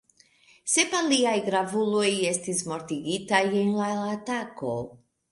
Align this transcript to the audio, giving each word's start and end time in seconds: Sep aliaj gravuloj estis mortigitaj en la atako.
Sep 0.75 0.93
aliaj 0.99 1.33
gravuloj 1.49 2.07
estis 2.29 2.63
mortigitaj 2.71 3.41
en 3.65 3.69
la 3.81 3.91
atako. 4.15 4.73